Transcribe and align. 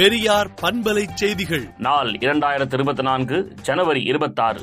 பெரியார் 0.00 0.48
பண்பலை 0.62 1.04
செய்திகள். 1.14 1.64
நாள் 1.78 2.10
இரண்டாயிரத்தி 2.10 2.72
இருபத்தி 2.72 3.02
நான்கு 3.02 3.54
ஜனவரி 3.62 4.02
இருபத்தாறு. 4.02 4.60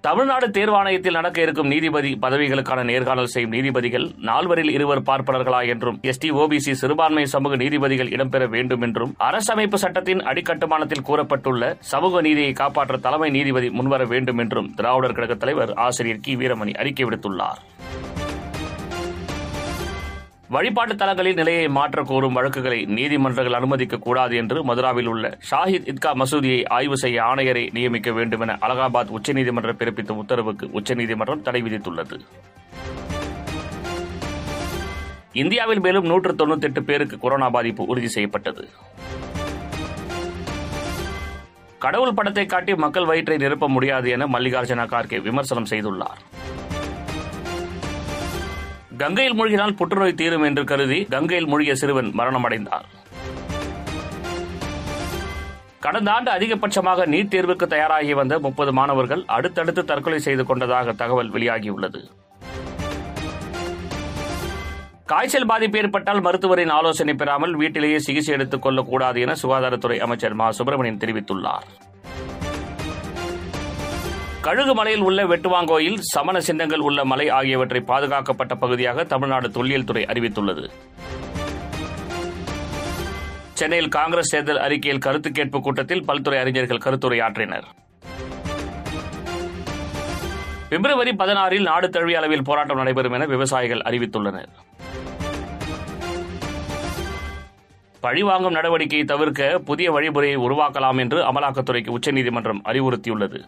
தமிழ்நாடு 0.00 0.48
தேர்வாணையத்தில் 0.48 1.10
நடக்க 1.10 1.42
இருக்கும் 1.42 1.66
நீதிபதி 1.66 2.18
பதவிகளுக்கான 2.22 2.84
நேர்காணல் 2.84 3.26
செய்யும் 3.26 3.50
நீதிபதிகள் 3.50 4.10
நால்வரில் 4.22 4.70
இருவர் 4.70 5.02
பார்ப்பனர்களா 5.02 5.68
என்றும் 5.68 6.00
எஸ்டி 6.02 6.30
ஓபிசி 6.30 6.72
சிறுபான்மை 6.72 7.24
சமூக 7.24 7.56
நீதிபதிகள் 7.56 8.08
இடம்பெற 8.08 8.48
வேண்டும் 8.48 8.80
என்றும் 8.80 9.16
அரசமைப்பு 9.18 9.74
சட்டத்தின் 9.74 10.20
அடிக்கட்டுமானத்தில் 10.20 11.02
கூறப்பட்டுள்ள 11.02 11.76
சமூக 11.80 12.20
நீதியை 12.20 12.52
காப்பாற்ற 12.52 12.96
தலைமை 12.96 13.30
நீதிபதி 13.30 13.70
முன்வர 13.70 14.04
வேண்டும் 14.04 14.38
என்றும் 14.38 14.74
திராவிடர் 14.74 15.12
கழக 15.12 15.34
தலைவர் 15.34 15.72
ஆசிரியர் 15.74 16.20
கி. 16.22 16.36
வீரமணி 16.36 16.74
அறிக்கை 16.74 17.06
விடுத்துள்ளார். 17.06 17.62
வழிபாட்டு 20.54 20.94
தலங்களில் 20.96 21.34
நிலையை 21.34 21.68
மாற்ற 21.68 22.02
கோரும் 22.02 22.32
வழக்குகளை 22.32 22.78
நீதிமன்றங்கள் 22.96 23.56
அனுமதிக்க 23.58 23.96
கூடாது 23.98 24.34
என்று 24.36 24.58
மதுராவில் 24.64 25.06
உள்ள 25.06 25.38
ஷாஹித் 25.50 25.88
இத்கா 25.92 26.10
மசூதியை 26.20 26.58
ஆய்வு 26.68 26.96
செய்ய 26.98 27.22
ஆணையரை 27.22 27.62
நியமிக்க 27.72 28.10
வேண்டும் 28.12 28.40
என 28.40 28.56
அலகாபாத் 28.60 29.12
உச்சநீதிமன்றம் 29.16 29.78
பிறப்பித்த 29.78 30.12
உத்தரவுக்கு 30.22 30.66
உச்சநீதிமன்றம் 30.70 31.42
தடை 31.42 31.62
விதித்துள்ளது. 31.62 32.18
இந்தியாவில் 35.32 35.80
மேலும் 35.80 36.06
நூற்று 36.06 36.32
தொண்ணூத்தி 36.32 36.68
எட்டு 36.68 36.82
பேருக்கு 36.82 37.18
கொரோனா 37.18 37.50
பாதிப்பு 37.50 37.84
உறுதி 37.84 38.08
செய்யப்பட்டது. 38.08 38.64
கடவுள் 41.78 42.14
படத்தை 42.14 42.46
காட்டி 42.46 42.74
மக்கள் 42.74 43.04
வயிற்றை 43.04 43.36
நிரப்ப 43.36 43.68
முடியாது 43.68 44.10
என 44.10 44.26
மல்லிகார்ஜுன 44.26 44.86
கார்கே 44.94 45.20
விமர்சனம் 45.22 45.70
செய்துள்ளார். 45.70 46.22
கங்கையில் 48.96 49.42
மூழ்கினால் 49.42 49.76
புற்றுநோய் 49.76 50.14
தீரும் 50.14 50.42
என்று 50.42 50.64
கருதி 50.64 51.04
கங்கையில் 51.04 51.46
மூழ்கிய 51.46 51.74
சிறுவன் 51.74 52.12
மரணமடைந்தார். 52.18 52.84
கடந்த 55.80 56.12
ஆண்டு 56.12 56.30
அதிகபட்சமாக 56.30 57.06
நீட் 57.06 57.32
தேர்வுக்கு 57.34 57.66
தயாராகி 57.66 58.14
வந்த 58.14 58.38
முப்பது 58.38 58.72
மாணவர்கள் 58.72 59.24
அடுத்தடுத்து 59.26 59.84
தற்கொலை 59.84 60.18
செய்து 60.18 60.46
கொண்டதாக 60.46 60.92
தகவல் 60.92 61.32
வெளியாகியுள்ளது. 61.32 62.10
காய்ச்சல் 65.04 65.46
பாதிப்பு 65.46 65.78
ஏற்பட்டால் 65.78 66.20
மருத்துவரின் 66.20 66.70
ஆலோசனை 66.70 67.14
பெறாமல் 67.14 67.54
வீட்டிலேயே 67.54 67.98
சிகிச்சை 67.98 68.34
எடுத்துக் 68.34 68.62
கொள்ளக்கூடாது 68.62 69.20
என 69.20 69.34
சுகாதாரத்துறை 69.42 69.98
அமைச்சர் 69.98 70.34
மா. 70.34 70.50
சுப்பிரமணியன் 70.50 70.98
தெரிவித்துள்ளார். 70.98 71.83
கழுகு 74.44 74.74
மலையில் 74.74 75.04
உள்ள 75.08 75.20
வெட்டுவாங்கோயில் 75.26 75.98
சமண 76.00 76.40
சின்னங்கள் 76.40 76.82
உள்ள 76.88 77.04
மலை 77.04 77.28
ஆகியவற்றை 77.28 77.80
பாதுகாக்கப்பட்ட 77.80 78.54
பகுதியாக 78.54 79.04
தமிழ்நாடு 79.04 79.50
தொல்லியல் 79.50 79.84
துறை 79.84 80.02
அறிவித்துள்ளது. 80.04 80.64
சென்னையில் 83.52 83.88
காங்கிரஸ் 83.88 84.30
தேர்தல் 84.30 84.60
அறிக்கையில் 84.66 85.02
கருத்து 85.06 85.30
கேட்பு 85.30 85.60
கூட்டத்தில் 85.60 86.04
பல்துறை 86.04 86.38
அறிஞர்கள் 86.38 86.82
கருத்துரையாற்றினர். 86.86 87.66
பிப்ரவரி 90.68 91.14
பதினாறில் 91.22 91.66
நாடு 91.70 91.90
தழுவிய 91.90 92.18
அளவில் 92.18 92.46
போராட்டம் 92.50 92.76
நடைபெறும் 92.76 93.12
என 93.12 93.26
விவசாயிகள் 93.26 93.82
அறிவித்துள்ளனர். 93.90 94.52
பழிவாங்கும் 98.00 98.54
நடவடிக்கையை 98.54 99.04
தவிர்க்க 99.04 99.58
புதிய 99.58 99.90
வழிமுறையை 99.92 100.38
உருவாக்கலாம் 100.46 100.98
என்று 100.98 101.20
அமலாக்கத்துறைக்கு 101.32 101.88
உச்சநீதிமன்றம் 101.88 102.64
அறிவுறுத்தியுள்ளது. 102.64 103.40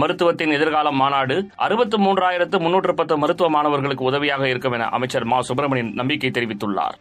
மருத்துவத்தின் 0.00 0.52
எதிர்காலம் 0.52 0.96
மாநாடு 0.96 1.48
அறுபத்து 1.56 1.96
மூன்றாயிரத்து 1.98 2.58
முன்னூற்று 2.60 2.94
பத்து 2.94 3.18
மருத்துவ 3.18 3.48
மாணவர்களுக்கு 3.50 4.04
உதவியாக 4.04 4.48
இருக்கும் 4.48 4.72
என 4.72 4.84
அமைச்சர் 4.84 5.24
மா. 5.24 5.40
சுப்பிரமணியன் 5.40 5.94
நம்பிக்கை 5.94 6.30
தெரிவித்துள்ளார். 6.30 6.96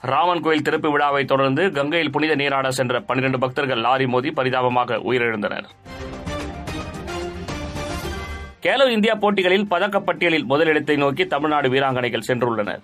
ராமன் 0.00 0.40
கோயில் 0.40 0.62
திறப்பு 0.62 0.90
விழாவை 0.90 1.24
தொடர்ந்து 1.24 1.72
கங்கையில் 1.72 2.10
புனித 2.10 2.34
நீராட 2.34 2.70
சென்ற 2.70 3.00
பன்னிரண்டு 3.00 3.38
பக்தர்கள் 3.38 3.80
லாரி 3.80 4.06
மோதி 4.06 4.30
பரிதாபமாக 4.30 4.96
உயிரிழந்தனர். 4.96 5.68
கேலோ 8.62 8.90
இந்தியா 8.90 9.14
போட்டிகளில் 9.14 9.66
பதக்கப்பட்டியலில் 9.70 10.44
முதலிடத்தை 10.44 10.96
நோக்கி 10.96 11.26
தமிழ்நாடு 11.26 11.68
வீராங்கனைகள் 11.68 12.28
சென்றுள்ளனர். 12.28 12.82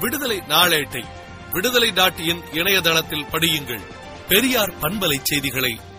விடுதலை 0.00 0.40
நாளேட்டை 0.48 1.04
விடுதலை 1.52 1.92
டாட் 1.92 2.20
இணையதளத்தில் 2.52 3.24
படியுங்கள். 3.32 3.84
பெரியார் 4.28 4.72
பண்பலை 4.80 5.18
செய்திகளை 5.22 5.78